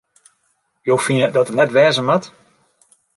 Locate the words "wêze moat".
1.75-2.25